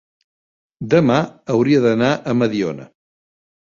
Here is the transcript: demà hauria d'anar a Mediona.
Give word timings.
demà 0.93 1.17
hauria 1.55 1.83
d'anar 1.85 2.11
a 2.33 2.37
Mediona. 2.41 2.93